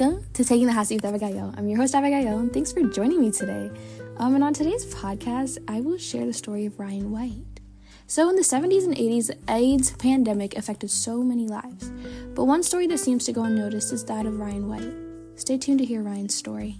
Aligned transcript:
Welcome 0.00 0.24
to 0.32 0.44
Taking 0.46 0.66
the 0.66 0.72
Hot 0.72 0.86
Seat 0.86 1.02
with 1.02 1.04
Abigael. 1.04 1.52
I'm 1.58 1.68
your 1.68 1.76
host, 1.76 1.94
Abigael, 1.94 2.38
and 2.38 2.50
thanks 2.50 2.72
for 2.72 2.80
joining 2.84 3.20
me 3.20 3.30
today. 3.30 3.70
Um, 4.16 4.34
and 4.34 4.42
on 4.42 4.54
today's 4.54 4.94
podcast, 4.94 5.58
I 5.68 5.82
will 5.82 5.98
share 5.98 6.24
the 6.24 6.32
story 6.32 6.64
of 6.64 6.80
Ryan 6.80 7.10
White. 7.10 7.60
So, 8.06 8.30
in 8.30 8.36
the 8.36 8.40
70s 8.40 8.84
and 8.84 8.96
80s, 8.96 9.30
AIDS 9.50 9.90
pandemic 9.90 10.56
affected 10.56 10.90
so 10.90 11.22
many 11.22 11.46
lives. 11.46 11.90
But 12.34 12.46
one 12.46 12.62
story 12.62 12.86
that 12.86 12.96
seems 12.96 13.26
to 13.26 13.32
go 13.32 13.44
unnoticed 13.44 13.92
is 13.92 14.02
that 14.06 14.24
of 14.24 14.38
Ryan 14.40 14.70
White. 14.70 15.38
Stay 15.38 15.58
tuned 15.58 15.80
to 15.80 15.84
hear 15.84 16.00
Ryan's 16.00 16.34
story. 16.34 16.78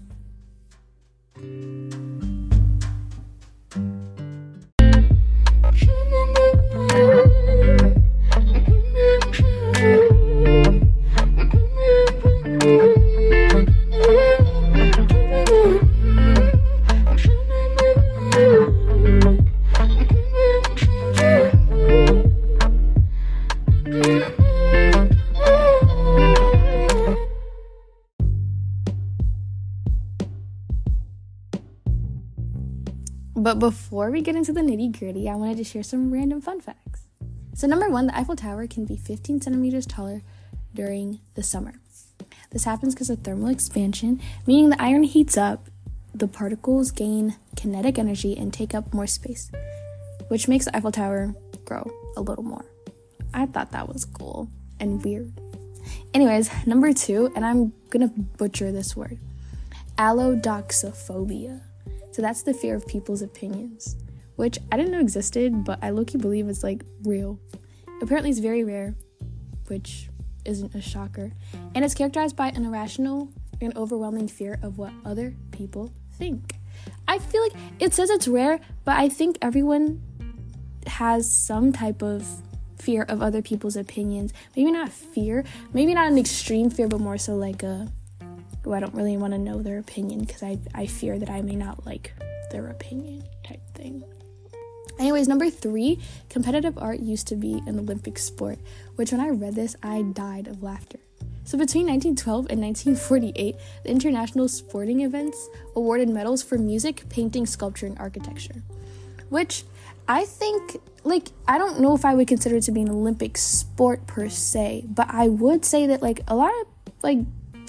But 33.41 33.59
before 33.59 34.11
we 34.11 34.21
get 34.21 34.37
into 34.37 34.53
the 34.53 34.61
nitty 34.61 34.99
gritty, 34.99 35.27
I 35.27 35.35
wanted 35.35 35.57
to 35.57 35.65
share 35.65 35.83
some 35.83 36.13
random 36.13 36.43
fun 36.43 36.61
facts. 36.61 37.05
So, 37.55 37.67
number 37.67 37.89
one, 37.89 38.07
the 38.07 38.15
Eiffel 38.15 38.37
Tower 38.37 38.67
can 38.67 38.85
be 38.85 38.99
15 38.99 39.41
centimeters 39.41 39.87
taller 39.87 40.21
during 40.75 41.21
the 41.37 41.43
summer. 41.43 41.81
This 42.51 42.65
happens 42.65 42.95
because 42.95 43.09
of 43.09 43.21
thermal 43.21 43.49
expansion, 43.49 44.21
meaning 44.47 44.69
the 44.69 44.83
iron 44.83 45.05
heats 45.05 45.39
up, 45.39 45.71
the 46.15 46.29
particles 46.29 46.91
gain 46.91 47.37
kinetic 47.57 47.99
energy 47.99 48.37
and 48.37 48.53
take 48.53 48.75
up 48.75 48.93
more 48.93 49.07
space, 49.07 49.51
which 50.29 50.47
makes 50.47 50.67
the 50.67 50.77
Eiffel 50.77 50.93
Tower 50.93 51.35
grow 51.65 51.91
a 52.19 52.21
little 52.21 52.45
more. 52.45 52.67
I 53.33 53.47
thought 53.47 53.73
that 53.73 53.89
was 53.89 54.05
cool 54.05 54.51
and 54.79 55.03
weird. 55.03 55.33
Anyways, 56.13 56.51
number 56.67 56.93
two, 56.93 57.33
and 57.35 57.47
I'm 57.47 57.73
gonna 57.89 58.09
butcher 58.09 58.71
this 58.71 58.95
word 58.95 59.19
allodoxophobia. 59.97 61.63
So 62.13 62.23
that's 62.23 62.43
the 62.43 62.55
fear 62.55 62.75
of 62.75 62.87
people's 62.87 63.23
opinions, 63.23 63.97
which 64.37 64.59
I 64.73 64.77
didn't 64.77 64.93
know 64.93 65.01
existed, 65.01 65.65
but 65.65 65.79
I 65.83 65.91
low-key 65.91 66.19
believe 66.19 66.49
it's 66.49 66.63
like 66.63 66.85
real. 67.05 67.39
Apparently, 68.03 68.31
it's 68.31 68.39
very 68.39 68.65
rare, 68.65 68.95
which 69.69 70.09
isn't 70.45 70.75
a 70.75 70.81
shocker, 70.81 71.33
and 71.75 71.85
it's 71.85 71.95
characterized 71.95 72.35
by 72.37 72.49
an 72.49 72.65
irrational 72.65 73.29
and 73.61 73.77
overwhelming 73.77 74.27
fear 74.27 74.59
of 74.63 74.79
what 74.79 74.93
other 75.05 75.35
people 75.53 75.93
think. 76.15 76.57
I 77.07 77.19
feel 77.19 77.43
like 77.43 77.53
it 77.79 77.95
says 77.95 78.11
it's 78.11 78.27
rare, 78.27 78.59
but 78.85 78.97
I 78.97 79.09
think 79.09 79.39
everyone 79.43 80.03
has 80.87 81.31
some 81.31 81.73
type 81.73 82.03
of 82.03 82.27
fear 82.79 83.03
of 83.03 83.21
other 83.21 83.43
people's 83.43 83.77
opinions. 83.77 84.33
Maybe 84.57 84.73
not 84.73 84.91
fear, 84.91 85.45
maybe 85.75 85.93
not 85.93 86.11
an 86.11 86.17
extreme 86.17 86.71
fear, 86.71 86.89
but 86.89 87.01
more 87.01 87.19
so 87.19 87.37
like 87.37 87.63
a 87.63 87.93
oh, 88.71 88.75
I 88.75 88.81
don't 88.81 88.95
really 88.95 89.17
want 89.17 89.33
to 89.33 89.39
know 89.39 89.63
their 89.63 89.79
opinion 89.79 90.21
because 90.21 90.43
I, 90.43 90.59
I 90.75 90.87
fear 90.87 91.19
that 91.19 91.31
I 91.31 91.43
may 91.43 91.57
not 91.57 91.87
like 91.87 92.13
their 92.51 92.69
opinion 92.69 93.25
type 93.45 93.61
thing. 93.75 94.05
Anyways, 94.99 95.29
number 95.29 95.49
three, 95.49 95.99
competitive 96.29 96.77
art 96.77 97.01
used 97.01 97.27
to 97.29 97.37
be 97.37 97.63
an 97.67 97.79
Olympic 97.79 98.19
sport, 98.19 98.59
which 98.97 99.13
when 99.13 99.21
I 99.21 99.31
read 99.31 99.55
this, 99.55 99.75
I 99.83 100.03
died 100.03 100.47
of 100.47 100.63
laughter. 100.63 100.99
So 101.45 101.59
between 101.59 101.87
1912 101.87 102.47
and 102.51 102.61
1948, 102.61 103.57
the 103.83 103.91
international 103.91 104.47
sporting 104.47 105.01
events 105.01 105.49
awarded 105.75 106.09
medals 106.09 106.43
for 106.43 106.59
music, 106.59 107.09
painting, 107.09 107.47
sculpture, 107.47 107.87
and 107.87 107.99
architecture, 107.99 108.63
which 109.31 109.65
I 110.07 110.27
think, 110.27 110.77
like, 111.03 111.29
I 111.49 111.57
don't 111.59 111.81
know 111.81 111.95
if 111.95 112.05
I 112.05 112.15
would 112.15 112.29
consider 112.29 112.57
it 112.57 112.65
to 112.65 112.73
be 112.73 112.83
an 112.83 112.91
Olympic 112.91 113.39
sport 113.39 114.07
per 114.07 114.29
se, 114.29 114.85
but 114.89 115.09
I 115.09 115.29
would 115.29 115.65
say 115.65 115.87
that, 115.87 116.03
like, 116.03 116.21
a 116.29 116.37
lot 116.37 116.53
of, 116.61 116.93
like, 117.03 117.19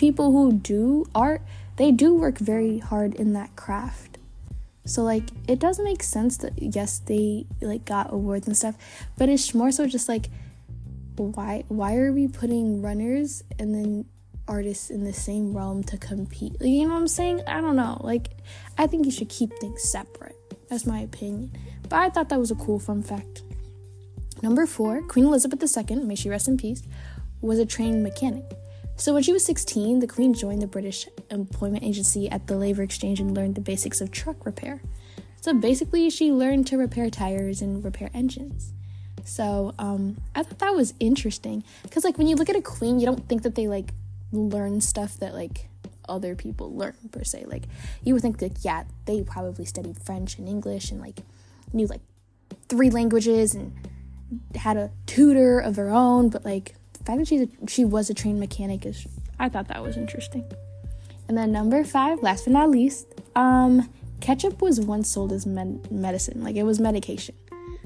people 0.02 0.32
who 0.32 0.52
do 0.52 1.06
art, 1.14 1.44
they 1.78 1.92
do 1.92 2.16
work 2.16 2.40
very 2.40 2.80
hard 2.80 3.14
in 3.14 3.34
that 3.34 3.56
craft. 3.56 4.18
So 4.84 5.04
like 5.04 5.26
it 5.48 5.60
does 5.60 5.80
make 5.80 6.02
sense 6.02 6.38
that 6.38 6.54
yes, 6.58 6.98
they 7.06 7.46
like 7.62 7.86
got 7.86 8.12
awards 8.12 8.48
and 8.48 8.58
stuff, 8.58 8.76
but 9.16 9.30
it's 9.30 9.54
more 9.54 9.72
so 9.72 9.86
just 9.86 10.10
like 10.10 10.30
why 11.18 11.66
why 11.68 11.98
are 11.98 12.12
we 12.12 12.28
putting 12.28 12.82
runners 12.82 13.44
and 13.60 13.76
then 13.76 14.06
artists 14.48 14.90
in 14.90 15.04
the 15.04 15.14
same 15.14 15.54
realm 15.56 15.84
to 15.84 15.98
compete? 16.00 16.60
You 16.60 16.88
know 16.88 16.96
what 16.96 17.02
I'm 17.02 17.08
saying? 17.08 17.44
I 17.46 17.62
don't 17.62 17.76
know. 17.76 18.02
Like 18.02 18.30
I 18.80 18.88
think 18.88 19.06
you 19.06 19.12
should 19.12 19.30
keep 19.30 19.54
things 19.60 19.84
separate. 19.84 20.36
That's 20.68 20.88
my 20.88 21.02
opinion. 21.02 21.52
But 21.90 22.00
I 22.00 22.10
thought 22.10 22.30
that 22.30 22.40
was 22.40 22.50
a 22.50 22.56
cool 22.56 22.80
fun 22.80 23.04
fact. 23.04 23.44
Number 24.42 24.66
4, 24.66 25.04
Queen 25.04 25.26
Elizabeth 25.26 25.62
II, 25.62 25.98
may 25.98 26.16
she 26.16 26.28
rest 26.28 26.48
in 26.48 26.58
peace, 26.58 26.82
was 27.42 27.60
a 27.60 27.66
trained 27.68 28.02
mechanic. 28.02 28.58
So 29.02 29.16
when 29.16 29.24
she 29.24 29.34
was 29.34 29.44
16, 29.46 29.98
the 29.98 30.06
Queen 30.06 30.32
joined 30.32 30.62
the 30.62 30.68
British 30.68 31.08
Employment 31.32 31.84
Agency 31.84 32.30
at 32.30 32.46
the 32.46 32.56
Labour 32.56 32.84
Exchange 32.84 33.20
and 33.20 33.36
learned 33.36 33.56
the 33.56 33.62
basics 33.62 34.00
of 34.00 34.12
truck 34.12 34.46
repair. 34.46 34.80
So 35.42 35.56
basically, 35.56 36.12
she 36.12 36.32
learned 36.32 36.68
to 36.68 36.78
repair 36.78 37.10
tires 37.10 37.64
and 37.64 37.84
repair 37.84 38.12
engines. 38.14 38.74
So 39.26 39.74
um, 39.80 40.18
I 40.36 40.44
thought 40.44 40.60
that 40.60 40.76
was 40.76 40.94
interesting 41.00 41.64
because, 41.82 42.04
like, 42.04 42.20
when 42.20 42.28
you 42.28 42.36
look 42.36 42.48
at 42.48 42.56
a 42.56 42.62
queen, 42.62 43.00
you 43.00 43.08
don't 43.08 43.28
think 43.28 43.42
that 43.42 43.56
they 43.56 43.68
like 43.68 43.92
learn 44.32 44.82
stuff 44.82 45.18
that 45.18 45.34
like 45.34 45.68
other 46.08 46.36
people 46.36 46.72
learn 46.72 46.94
per 47.12 47.24
se. 47.24 47.46
Like, 47.48 47.64
you 48.04 48.14
would 48.14 48.22
think 48.22 48.38
that 48.38 48.64
yeah, 48.64 48.84
they 49.06 49.24
probably 49.24 49.66
studied 49.66 49.98
French 49.98 50.38
and 50.38 50.48
English 50.48 50.92
and 50.92 51.02
like 51.02 51.22
knew 51.74 51.88
like 51.88 52.02
three 52.70 52.92
languages 52.92 53.56
and 53.56 53.74
had 54.54 54.78
a 54.78 54.92
tutor 55.08 55.58
of 55.58 55.76
their 55.76 55.90
own, 55.90 56.30
but 56.30 56.46
like 56.46 56.76
fact 57.04 57.20
that 57.20 57.28
she's 57.28 57.42
a, 57.42 57.48
she 57.68 57.86
was 57.86 58.10
a 58.10 58.14
trained 58.14 58.40
mechanic 58.40 58.86
is 58.86 59.08
I 59.40 59.50
thought 59.50 59.68
that 59.70 59.82
was 59.82 59.98
interesting. 59.98 60.46
And 61.28 61.38
then 61.38 61.52
number 61.52 61.84
five, 61.84 62.22
last 62.22 62.46
but 62.46 62.54
not 62.54 62.70
least, 62.70 63.08
um, 63.36 63.90
ketchup 64.20 64.62
was 64.62 64.80
once 64.80 65.10
sold 65.10 65.32
as 65.32 65.46
med- 65.46 65.92
medicine, 65.92 66.44
like 66.44 66.56
it 66.56 66.64
was 66.64 66.80
medication. 66.80 67.36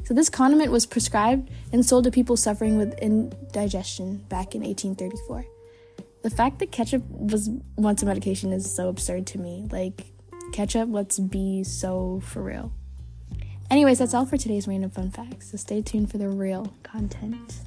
So 0.03 0.13
this 0.13 0.29
condiment 0.29 0.71
was 0.71 0.85
prescribed 0.85 1.49
and 1.71 1.85
sold 1.85 2.03
to 2.03 2.11
people 2.11 2.37
suffering 2.37 2.77
with 2.77 2.97
indigestion 2.99 4.17
back 4.29 4.53
in 4.53 4.61
1834. 4.61 5.45
The 6.21 6.29
fact 6.29 6.59
that 6.59 6.71
ketchup 6.71 7.03
was 7.09 7.49
once 7.75 8.03
a 8.03 8.05
medication 8.05 8.51
is 8.51 8.73
so 8.73 8.89
absurd 8.89 9.25
to 9.27 9.39
me. 9.39 9.67
Like 9.71 10.05
ketchup, 10.51 10.89
let's 10.91 11.19
be 11.19 11.63
so 11.63 12.21
for 12.23 12.43
real. 12.43 12.71
Anyways, 13.71 13.99
that's 13.99 14.13
all 14.13 14.25
for 14.25 14.37
today's 14.37 14.67
random 14.67 14.91
fun 14.91 15.09
facts. 15.09 15.51
So 15.51 15.57
stay 15.57 15.81
tuned 15.81 16.11
for 16.11 16.17
the 16.17 16.29
real 16.29 16.73
content. 16.83 17.61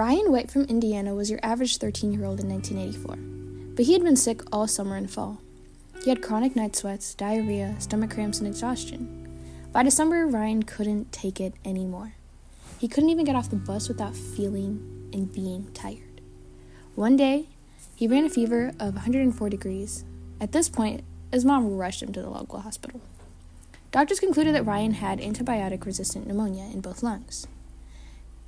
Ryan 0.00 0.32
White 0.32 0.50
from 0.50 0.62
Indiana 0.62 1.14
was 1.14 1.28
your 1.30 1.40
average 1.42 1.76
13 1.76 2.10
year 2.10 2.24
old 2.24 2.40
in 2.40 2.48
1984, 2.48 3.74
but 3.76 3.84
he 3.84 3.92
had 3.92 4.02
been 4.02 4.16
sick 4.16 4.40
all 4.50 4.66
summer 4.66 4.96
and 4.96 5.10
fall. 5.10 5.42
He 6.02 6.08
had 6.08 6.22
chronic 6.22 6.56
night 6.56 6.74
sweats, 6.74 7.14
diarrhea, 7.14 7.76
stomach 7.80 8.10
cramps, 8.10 8.38
and 8.38 8.48
exhaustion. 8.48 9.28
By 9.72 9.82
December, 9.82 10.26
Ryan 10.26 10.62
couldn't 10.62 11.12
take 11.12 11.38
it 11.38 11.52
anymore. 11.66 12.14
He 12.78 12.88
couldn't 12.88 13.10
even 13.10 13.26
get 13.26 13.36
off 13.36 13.50
the 13.50 13.56
bus 13.56 13.88
without 13.88 14.16
feeling 14.16 15.10
and 15.12 15.30
being 15.30 15.70
tired. 15.74 16.22
One 16.94 17.18
day, 17.18 17.48
he 17.94 18.08
ran 18.08 18.24
a 18.24 18.30
fever 18.30 18.72
of 18.80 18.94
104 18.94 19.50
degrees. 19.50 20.06
At 20.40 20.52
this 20.52 20.70
point, 20.70 21.04
his 21.30 21.44
mom 21.44 21.76
rushed 21.76 22.02
him 22.02 22.14
to 22.14 22.22
the 22.22 22.30
local 22.30 22.60
hospital. 22.60 23.02
Doctors 23.90 24.18
concluded 24.18 24.54
that 24.54 24.64
Ryan 24.64 24.94
had 24.94 25.18
antibiotic 25.18 25.84
resistant 25.84 26.26
pneumonia 26.26 26.64
in 26.72 26.80
both 26.80 27.02
lungs. 27.02 27.46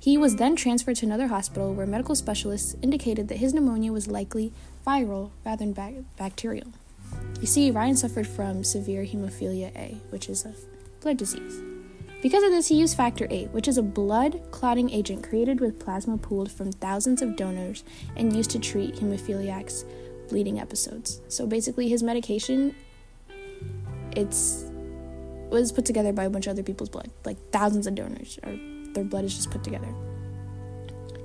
He 0.03 0.17
was 0.17 0.35
then 0.35 0.57
transferred 0.57 0.97
to 0.97 1.05
another 1.05 1.27
hospital 1.27 1.73
where 1.73 1.87
medical 1.87 2.13
specialists 2.13 2.75
indicated 2.81 3.29
that 3.29 3.37
his 3.37 3.53
pneumonia 3.53 3.93
was 3.93 4.05
likely 4.05 4.51
viral 4.85 5.31
rather 5.45 5.65
than 5.65 6.05
bacterial. 6.17 6.67
You 7.39 7.47
see, 7.47 7.71
Ryan 7.71 7.95
suffered 7.95 8.27
from 8.27 8.65
severe 8.65 9.05
hemophilia 9.05 9.73
A, 9.77 10.01
which 10.09 10.27
is 10.27 10.43
a 10.43 10.53
blood 10.99 11.15
disease. 11.15 11.61
Because 12.21 12.43
of 12.43 12.51
this, 12.51 12.67
he 12.67 12.75
used 12.75 12.97
factor 12.97 13.25
VIII, 13.27 13.45
which 13.53 13.69
is 13.69 13.77
a 13.77 13.81
blood 13.81 14.41
clotting 14.51 14.89
agent 14.89 15.23
created 15.23 15.61
with 15.61 15.79
plasma 15.79 16.17
pooled 16.17 16.51
from 16.51 16.73
thousands 16.73 17.21
of 17.21 17.37
donors 17.37 17.85
and 18.17 18.35
used 18.35 18.51
to 18.51 18.59
treat 18.59 18.95
hemophiliacs' 18.95 19.85
bleeding 20.27 20.59
episodes. 20.59 21.21
So 21.29 21.47
basically, 21.47 21.87
his 21.87 22.03
medication 22.03 22.75
it's 24.17 24.65
was 25.49 25.71
put 25.71 25.85
together 25.85 26.11
by 26.11 26.25
a 26.25 26.29
bunch 26.29 26.47
of 26.47 26.51
other 26.51 26.63
people's 26.63 26.89
blood, 26.89 27.09
like 27.23 27.37
thousands 27.51 27.87
of 27.87 27.95
donors 27.95 28.37
or 28.43 28.59
their 28.93 29.03
blood 29.03 29.25
is 29.25 29.35
just 29.35 29.51
put 29.51 29.63
together. 29.63 29.93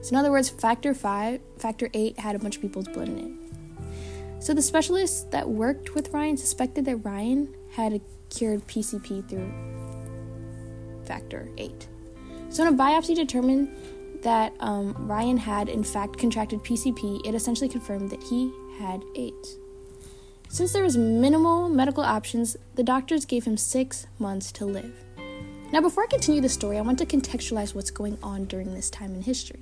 So 0.00 0.10
in 0.10 0.16
other 0.16 0.30
words, 0.30 0.48
factor 0.48 0.94
five, 0.94 1.40
factor 1.58 1.90
eight 1.94 2.18
had 2.18 2.36
a 2.36 2.38
bunch 2.38 2.56
of 2.56 2.62
people's 2.62 2.88
blood 2.88 3.08
in 3.08 3.18
it. 3.18 4.42
So 4.42 4.54
the 4.54 4.62
specialists 4.62 5.24
that 5.30 5.48
worked 5.48 5.94
with 5.94 6.10
Ryan 6.10 6.36
suspected 6.36 6.84
that 6.84 6.96
Ryan 6.96 7.54
had 7.72 8.00
cured 8.30 8.66
PCP 8.66 9.28
through 9.28 9.52
factor 11.04 11.48
8. 11.56 11.88
So 12.50 12.64
when 12.64 12.74
a 12.74 12.76
biopsy 12.76 13.16
determined 13.16 13.74
that 14.22 14.52
um, 14.60 14.94
Ryan 14.98 15.36
had 15.36 15.68
in 15.68 15.82
fact 15.82 16.18
contracted 16.18 16.60
PCP, 16.60 17.26
it 17.26 17.34
essentially 17.34 17.68
confirmed 17.68 18.10
that 18.10 18.22
he 18.22 18.52
had 18.78 19.02
AIDS. 19.16 19.58
Since 20.48 20.72
there 20.72 20.82
was 20.82 20.96
minimal 20.96 21.68
medical 21.68 22.02
options, 22.02 22.56
the 22.74 22.82
doctors 22.82 23.24
gave 23.24 23.44
him 23.44 23.56
six 23.56 24.06
months 24.18 24.50
to 24.52 24.64
live. 24.64 24.94
Now, 25.70 25.82
before 25.82 26.04
I 26.04 26.06
continue 26.06 26.40
the 26.40 26.48
story, 26.48 26.78
I 26.78 26.80
want 26.80 26.98
to 26.98 27.06
contextualize 27.06 27.74
what's 27.74 27.90
going 27.90 28.16
on 28.22 28.46
during 28.46 28.72
this 28.72 28.88
time 28.88 29.14
in 29.14 29.20
history. 29.20 29.60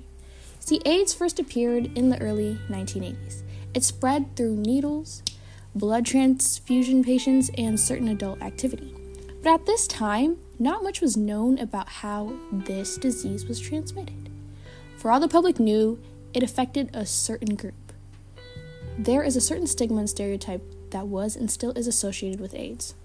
See, 0.61 0.81
AIDS 0.85 1.13
first 1.13 1.37
appeared 1.37 1.97
in 1.97 2.09
the 2.09 2.21
early 2.21 2.57
1980s. 2.69 3.41
It 3.73 3.83
spread 3.83 4.33
through 4.37 4.55
needles, 4.55 5.21
blood 5.75 6.05
transfusion 6.05 7.03
patients, 7.03 7.51
and 7.57 7.77
certain 7.77 8.07
adult 8.07 8.41
activity. 8.41 8.95
But 9.43 9.53
at 9.53 9.65
this 9.65 9.85
time, 9.85 10.37
not 10.57 10.81
much 10.81 11.01
was 11.01 11.17
known 11.17 11.59
about 11.59 11.89
how 11.89 12.33
this 12.51 12.97
disease 12.97 13.45
was 13.45 13.59
transmitted. 13.59 14.29
For 14.95 15.11
all 15.11 15.19
the 15.19 15.27
public 15.27 15.59
knew, 15.59 15.99
it 16.33 16.41
affected 16.41 16.89
a 16.93 17.05
certain 17.05 17.55
group. 17.55 17.91
There 18.97 19.23
is 19.23 19.35
a 19.35 19.41
certain 19.41 19.67
stigma 19.67 19.99
and 19.99 20.09
stereotype 20.09 20.63
that 20.91 21.07
was 21.07 21.35
and 21.35 21.51
still 21.51 21.71
is 21.73 21.85
associated 21.85 22.39
with 22.39 22.55
AIDS. 22.55 22.95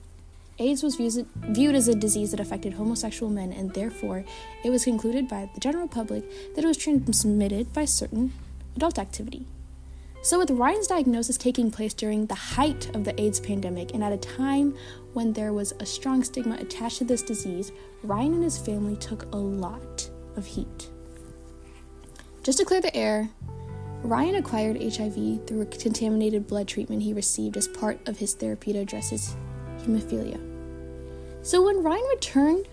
AIDS 0.62 0.82
was 0.82 0.94
viewed 0.96 1.74
as 1.74 1.88
a 1.88 1.94
disease 1.94 2.30
that 2.30 2.40
affected 2.40 2.74
homosexual 2.74 3.30
men, 3.30 3.52
and 3.52 3.74
therefore 3.74 4.24
it 4.64 4.70
was 4.70 4.84
concluded 4.84 5.28
by 5.28 5.50
the 5.52 5.60
general 5.60 5.88
public 5.88 6.24
that 6.54 6.64
it 6.64 6.68
was 6.68 6.76
transmitted 6.76 7.72
by 7.72 7.84
certain 7.84 8.32
adult 8.76 8.98
activity. 8.98 9.46
So, 10.22 10.38
with 10.38 10.52
Ryan's 10.52 10.86
diagnosis 10.86 11.36
taking 11.36 11.72
place 11.72 11.92
during 11.92 12.26
the 12.26 12.36
height 12.36 12.94
of 12.94 13.02
the 13.02 13.20
AIDS 13.20 13.40
pandemic 13.40 13.92
and 13.92 14.04
at 14.04 14.12
a 14.12 14.16
time 14.18 14.76
when 15.14 15.32
there 15.32 15.52
was 15.52 15.72
a 15.80 15.86
strong 15.86 16.22
stigma 16.22 16.54
attached 16.60 16.98
to 16.98 17.04
this 17.04 17.22
disease, 17.22 17.72
Ryan 18.04 18.34
and 18.34 18.44
his 18.44 18.56
family 18.56 18.94
took 18.96 19.24
a 19.32 19.36
lot 19.36 20.08
of 20.36 20.46
heat. 20.46 20.90
Just 22.44 22.58
to 22.58 22.64
clear 22.64 22.80
the 22.80 22.94
air, 22.96 23.30
Ryan 24.04 24.36
acquired 24.36 24.80
HIV 24.80 25.46
through 25.46 25.62
a 25.62 25.66
contaminated 25.66 26.46
blood 26.46 26.68
treatment 26.68 27.02
he 27.02 27.12
received 27.12 27.56
as 27.56 27.66
part 27.66 28.08
of 28.08 28.18
his 28.18 28.34
therapy 28.34 28.72
to 28.72 28.78
address 28.78 29.10
his 29.10 29.36
hemophilia. 29.80 30.51
So 31.42 31.64
when 31.64 31.82
Ryan 31.82 32.06
returned, 32.10 32.68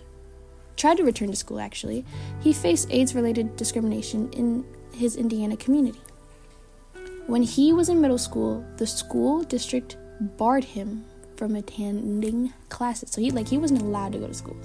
tried 0.76 0.96
to 0.98 1.04
return 1.04 1.30
to 1.30 1.36
school 1.36 1.60
actually, 1.60 2.04
he 2.40 2.52
faced 2.52 2.90
AIDS 2.90 3.14
related 3.14 3.56
discrimination 3.56 4.30
in 4.32 4.64
his 4.94 5.16
Indiana 5.16 5.56
community. 5.56 6.00
When 7.26 7.42
he 7.42 7.72
was 7.72 7.88
in 7.88 8.00
middle 8.00 8.18
school, 8.18 8.64
the 8.76 8.86
school 8.86 9.42
district 9.42 9.96
barred 10.20 10.64
him 10.64 11.04
from 11.36 11.56
attending 11.56 12.52
classes. 12.68 13.10
So 13.10 13.20
he 13.20 13.30
like 13.30 13.48
he 13.48 13.58
wasn't 13.58 13.82
allowed 13.82 14.12
to 14.12 14.18
go 14.18 14.26
to 14.26 14.34
school. 14.34 14.56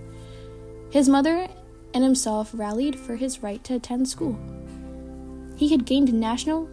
His 0.91 1.09
mother 1.09 1.47
and 1.93 2.03
himself 2.03 2.51
rallied 2.53 2.99
for 2.99 3.15
his 3.15 3.41
right 3.41 3.63
to 3.63 3.75
attend 3.75 4.07
school. 4.07 4.37
He 5.55 5.69
had 5.69 5.85
gained 5.85 6.13
national 6.13 6.69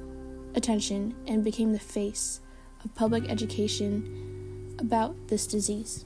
attention 0.54 1.14
and 1.26 1.44
became 1.44 1.72
the 1.72 1.78
face 1.78 2.40
of 2.84 2.94
public 2.94 3.28
education 3.30 4.74
about 4.78 5.14
this 5.28 5.46
disease. 5.46 6.04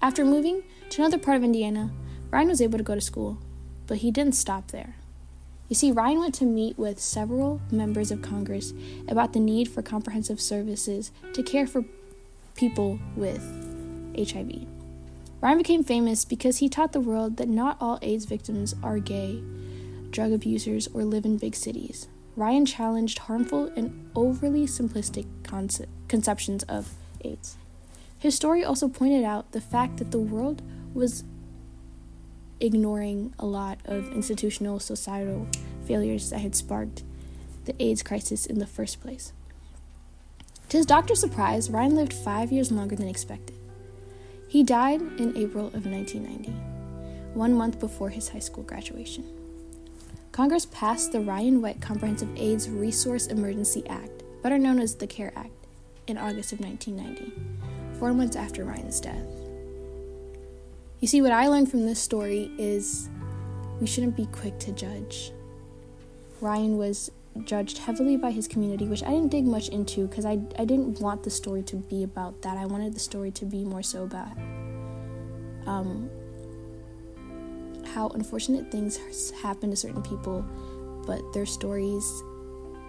After 0.00 0.24
moving 0.24 0.62
to 0.90 1.02
another 1.02 1.18
part 1.18 1.36
of 1.36 1.44
Indiana, 1.44 1.90
Ryan 2.30 2.48
was 2.48 2.60
able 2.60 2.78
to 2.78 2.84
go 2.84 2.94
to 2.94 3.00
school, 3.00 3.38
but 3.86 3.98
he 3.98 4.10
didn't 4.10 4.34
stop 4.34 4.70
there. 4.70 4.96
You 5.68 5.76
see, 5.76 5.92
Ryan 5.92 6.20
went 6.20 6.34
to 6.36 6.44
meet 6.44 6.78
with 6.78 6.98
several 6.98 7.60
members 7.70 8.10
of 8.10 8.22
Congress 8.22 8.72
about 9.06 9.32
the 9.32 9.40
need 9.40 9.68
for 9.68 9.82
comprehensive 9.82 10.40
services 10.40 11.10
to 11.34 11.42
care 11.42 11.66
for 11.66 11.84
people 12.54 12.98
with 13.16 13.42
HIV. 14.16 14.66
Ryan 15.40 15.58
became 15.58 15.84
famous 15.84 16.24
because 16.24 16.58
he 16.58 16.68
taught 16.68 16.92
the 16.92 17.00
world 17.00 17.36
that 17.36 17.48
not 17.48 17.76
all 17.80 17.98
AIDS 18.02 18.24
victims 18.24 18.74
are 18.82 18.98
gay 18.98 19.42
drug 20.10 20.32
abusers, 20.32 20.88
or 20.94 21.04
live 21.04 21.24
in 21.24 21.36
big 21.36 21.54
cities. 21.54 22.08
Ryan 22.36 22.66
challenged 22.66 23.18
harmful 23.20 23.70
and 23.76 24.10
overly 24.14 24.66
simplistic 24.66 25.26
concept, 25.42 25.90
conceptions 26.08 26.62
of 26.64 26.94
AIDS. 27.22 27.56
His 28.18 28.34
story 28.34 28.64
also 28.64 28.88
pointed 28.88 29.24
out 29.24 29.52
the 29.52 29.60
fact 29.60 29.98
that 29.98 30.10
the 30.10 30.18
world 30.18 30.62
was 30.92 31.24
ignoring 32.60 33.32
a 33.38 33.46
lot 33.46 33.78
of 33.84 34.12
institutional 34.12 34.80
societal 34.80 35.46
failures 35.86 36.30
that 36.30 36.40
had 36.40 36.56
sparked 36.56 37.04
the 37.64 37.80
AIDS 37.80 38.02
crisis 38.02 38.46
in 38.46 38.58
the 38.58 38.66
first 38.66 39.00
place. 39.00 39.32
To 40.70 40.76
his 40.76 40.86
doctor's 40.86 41.20
surprise, 41.20 41.70
Ryan 41.70 41.94
lived 41.94 42.12
five 42.12 42.50
years 42.50 42.72
longer 42.72 42.96
than 42.96 43.08
expected. 43.08 43.56
He 44.48 44.62
died 44.62 45.00
in 45.00 45.36
April 45.36 45.66
of 45.68 45.86
1990, 45.86 46.50
one 47.34 47.54
month 47.54 47.78
before 47.78 48.10
his 48.10 48.30
high 48.30 48.38
school 48.38 48.64
graduation. 48.64 49.24
Congress 50.32 50.66
passed 50.66 51.12
the 51.12 51.20
Ryan 51.20 51.62
White 51.62 51.80
Comprehensive 51.80 52.36
AIDS 52.36 52.68
Resource 52.68 53.26
Emergency 53.28 53.86
Act, 53.88 54.22
better 54.42 54.58
known 54.58 54.80
as 54.80 54.94
the 54.94 55.06
CARE 55.06 55.32
Act, 55.36 55.50
in 56.06 56.16
August 56.16 56.52
of 56.52 56.60
1990, 56.60 57.67
four 57.98 58.12
months 58.12 58.36
after 58.36 58.64
Ryan's 58.64 59.00
death. 59.00 59.26
You 61.00 61.06
see, 61.06 61.22
what 61.22 61.32
I 61.32 61.46
learned 61.46 61.70
from 61.70 61.86
this 61.86 62.00
story 62.00 62.50
is 62.58 63.08
we 63.80 63.86
shouldn't 63.86 64.16
be 64.16 64.26
quick 64.26 64.58
to 64.60 64.72
judge. 64.72 65.32
Ryan 66.40 66.76
was 66.76 67.10
judged 67.44 67.78
heavily 67.78 68.16
by 68.16 68.30
his 68.30 68.48
community, 68.48 68.86
which 68.86 69.02
I 69.02 69.10
didn't 69.10 69.30
dig 69.30 69.44
much 69.44 69.68
into 69.68 70.08
because 70.08 70.24
I, 70.24 70.40
I 70.58 70.64
didn't 70.64 71.00
want 71.00 71.22
the 71.22 71.30
story 71.30 71.62
to 71.64 71.76
be 71.76 72.02
about 72.02 72.42
that. 72.42 72.56
I 72.56 72.66
wanted 72.66 72.94
the 72.94 73.00
story 73.00 73.30
to 73.32 73.44
be 73.44 73.64
more 73.64 73.82
so 73.82 74.04
about 74.04 74.36
um, 75.66 76.10
how 77.84 78.08
unfortunate 78.08 78.70
things 78.70 79.30
happen 79.42 79.70
to 79.70 79.76
certain 79.76 80.02
people, 80.02 80.44
but 81.06 81.20
their 81.32 81.46
stories 81.46 82.04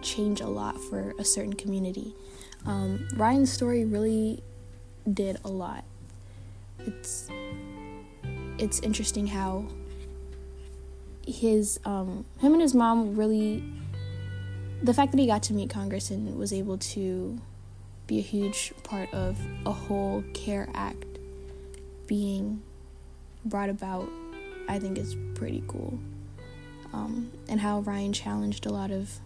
change 0.02 0.42
a 0.42 0.48
lot 0.48 0.80
for 0.90 1.14
a 1.20 1.26
certain 1.26 1.54
community. 1.54 2.16
Um, 2.66 3.08
Ryan's 3.16 3.52
story 3.52 3.86
really 3.86 4.44
did 5.12 5.38
a 5.44 5.50
lot. 5.50 5.84
It's 6.80 7.30
it's 8.58 8.80
interesting 8.82 9.28
how 9.28 9.66
his 11.26 11.80
um, 11.86 12.26
him 12.40 12.54
and 12.54 12.62
his 12.62 12.74
mom 12.74 13.16
really 13.16 13.64
the 14.82 14.94
fact 14.94 15.12
that 15.12 15.20
he 15.20 15.28
got 15.28 15.44
to 15.44 15.54
meet 15.54 15.70
Congress 15.70 16.10
and 16.10 16.38
was 16.38 16.54
able 16.54 16.78
to 16.78 17.40
be 18.08 18.20
a 18.20 18.22
huge 18.22 18.74
part 18.84 19.14
of 19.14 19.38
a 19.66 19.72
whole 19.72 20.24
CARE 20.34 20.70
Act 20.74 21.06
being 22.08 22.62
brought 23.46 23.70
about 23.70 24.10
I 24.68 24.80
think 24.80 24.98
is 24.98 25.16
pretty 25.36 25.64
cool. 25.68 26.00
Um, 26.94 27.32
and 27.48 27.60
how 27.60 27.82
Ryan 27.82 28.14
challenged 28.14 28.66
a 28.66 28.72
lot 28.72 28.92
of 28.92 29.20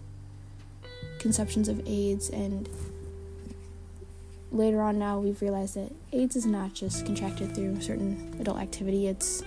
conceptions 1.19 1.69
of 1.69 1.81
AIDS 1.88 2.29
and 2.29 2.67
later 4.53 4.81
on 4.81 5.00
now 5.00 5.19
we've 5.19 5.41
realized 5.41 5.75
that 5.75 5.91
AIDS 6.12 6.36
is 6.36 6.45
not 6.45 6.74
just 6.74 7.05
contracted 7.05 7.53
through 7.55 7.81
certain 7.81 8.36
adult 8.39 8.60
activity, 8.60 9.07
it's 9.07 9.43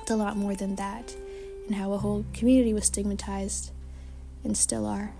it's 0.00 0.10
a 0.10 0.16
lot 0.16 0.36
more 0.36 0.54
than 0.54 0.76
that, 0.76 1.14
and 1.66 1.74
how 1.74 1.92
a 1.92 1.98
whole 1.98 2.24
community 2.32 2.72
was 2.72 2.86
stigmatized 2.86 3.72
and 4.44 4.56
still 4.56 4.86
are. 4.86 5.12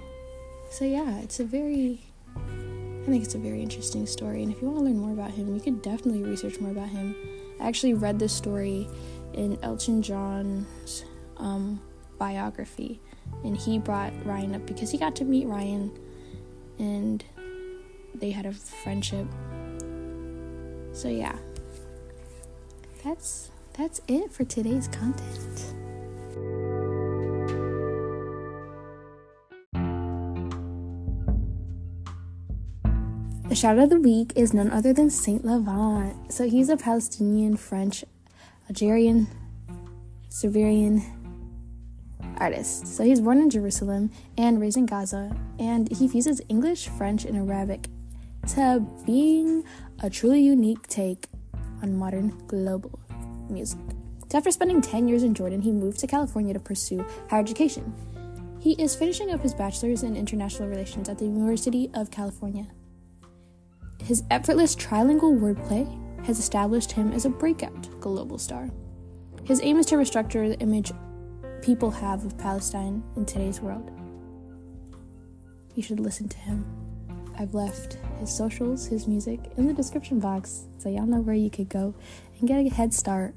So 0.71 0.85
yeah, 0.85 1.19
it's 1.19 1.41
a 1.41 1.45
very 1.45 2.01
I 2.37 3.09
think 3.09 3.23
it's 3.23 3.35
a 3.35 3.39
very 3.39 3.63
interesting 3.63 4.07
story, 4.07 4.43
and 4.43 4.53
if 4.53 4.63
you 4.63 4.69
want 4.69 4.79
to 4.79 4.85
learn 4.85 4.99
more 4.99 5.13
about 5.13 5.33
him, 5.33 5.55
you 5.55 5.61
could 5.61 5.83
definitely 5.83 6.23
research 6.23 6.61
more 6.61 6.71
about 6.71 6.89
him. 6.89 7.15
I 7.61 7.69
actually 7.69 7.95
read 7.95 8.19
this 8.19 8.33
story 8.33 8.89
in 9.33 9.59
Elton 9.63 10.03
John's 10.03 11.05
um, 11.37 11.81
biography, 12.19 13.01
and 13.45 13.57
he 13.57 13.79
brought 13.79 14.13
Ryan 14.25 14.55
up 14.57 14.67
because 14.67 14.91
he 14.91 14.99
got 14.99 15.15
to 15.17 15.25
meet 15.25 15.47
Ryan, 15.47 15.97
and 16.79 17.25
they 18.21 18.31
had 18.31 18.47
a 18.47 18.53
friendship. 18.53 19.27
So 20.93 21.09
yeah, 21.09 21.37
that's 23.05 23.51
that's 23.75 24.01
it 24.09 24.33
for 24.33 24.45
today's 24.45 24.89
content. 24.89 25.75
The 33.49 33.55
shout 33.55 33.79
of 33.79 33.91
the 33.91 34.01
week 34.01 34.33
is 34.35 34.53
none 34.53 34.71
other 34.71 34.93
than 34.93 35.09
Saint 35.09 35.45
Levant. 35.45 36.33
So 36.33 36.49
he's 36.49 36.69
a 36.69 36.77
Palestinian 36.77 37.57
French 37.57 38.05
Algerian, 38.69 39.29
Syrian 40.29 41.03
artist. 42.39 42.87
So 42.87 43.05
he's 43.05 43.21
born 43.21 43.41
in 43.41 43.51
Jerusalem 43.51 44.11
and 44.37 44.61
raised 44.61 44.77
in 44.77 44.87
Gaza, 44.87 45.35
and 45.59 45.91
he 45.91 46.09
fuses 46.09 46.41
English, 46.49 46.89
French, 46.89 47.25
and 47.25 47.37
Arabic 47.37 47.89
to 48.49 48.87
being 49.05 49.65
a 50.03 50.11
truly 50.11 50.41
unique 50.41 50.87
take 50.89 51.27
on 51.83 51.97
modern 51.97 52.37
global 52.47 52.99
music. 53.49 53.81
So 54.31 54.39
after 54.39 54.51
spending 54.51 54.81
10 54.81 55.09
years 55.09 55.23
in 55.23 55.35
Jordan, 55.35 55.61
he 55.61 55.73
moved 55.73 55.99
to 56.01 56.07
California 56.07 56.53
to 56.55 56.61
pursue 56.61 57.05
higher 57.31 57.41
education. 57.41 57.93
He 58.61 58.73
is 58.73 58.97
finishing 58.97 59.33
up 59.33 59.41
his 59.41 59.55
bachelor's 59.55 60.03
in 60.03 60.17
international 60.17 60.69
relations 60.69 61.09
at 61.09 61.19
the 61.19 61.25
University 61.25 61.91
of 61.95 62.11
California, 62.11 62.67
His 64.03 64.23
effortless 64.31 64.77
trilingual 64.77 65.39
wordplay 65.39 65.87
has 66.25 66.39
established 66.39 66.93
him 66.93 67.13
as 67.13 67.25
a 67.25 67.31
breakout 67.31 68.01
global 68.01 68.39
star. 68.39 68.71
His 69.45 69.61
aim 69.63 69.79
is 69.79 69.87
to 69.87 69.97
restructure 69.97 70.49
the 70.49 70.59
image 70.61 70.93
people 71.63 71.91
have 71.91 72.25
of 72.25 72.39
Palestine 72.39 73.03
in 73.17 73.25
today's 73.25 73.61
world. 73.61 73.91
You 75.75 75.83
should 75.83 76.01
listen 76.01 76.29
to 76.29 76.39
him. 76.39 76.86
I've 77.39 77.55
left 77.55 77.99
his 78.19 78.35
socials, 78.35 78.87
his 78.87 79.07
music 79.07 79.41
in 79.57 79.67
the 79.67 79.73
description 79.73 80.21
box 80.21 80.65
so 80.79 80.89
y'all 80.89 81.07
know 81.07 81.21
where 81.21 81.35
you 81.35 81.51
could 81.51 81.69
go 81.69 81.95
and 82.39 82.49
get 82.49 82.65
a 82.65 82.69
head 82.69 82.95
start 82.95 83.35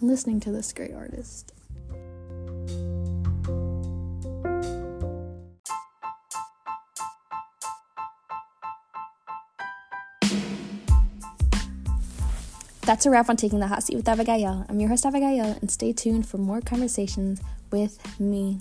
on 0.00 0.08
listening 0.08 0.40
to 0.40 0.52
this 0.52 0.72
great 0.72 0.94
artist. 0.94 1.52
That's 12.84 13.06
a 13.06 13.10
wrap 13.10 13.28
on 13.28 13.36
Taking 13.36 13.60
the 13.60 13.68
Hot 13.68 13.82
Seat 13.84 13.96
with 13.96 14.08
Abigael. 14.08 14.66
I'm 14.68 14.80
your 14.80 14.88
host, 14.88 15.06
Abigael, 15.06 15.56
and 15.60 15.70
stay 15.70 15.92
tuned 15.92 16.26
for 16.28 16.38
more 16.38 16.60
conversations 16.60 17.40
with 17.70 18.20
me. 18.20 18.60